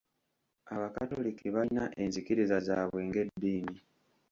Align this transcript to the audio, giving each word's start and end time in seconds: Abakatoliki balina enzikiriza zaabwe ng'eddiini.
Abakatoliki 0.73 1.45
balina 1.55 1.85
enzikiriza 2.01 2.57
zaabwe 2.67 2.99
ng'eddiini. 3.07 3.75